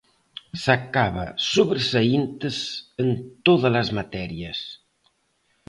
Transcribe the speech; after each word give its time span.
Sacaba 0.65 1.25
sobresaíntes 1.53 2.57
en 3.01 3.09
todas 3.45 3.73
as 3.81 3.89
materias. 3.99 4.59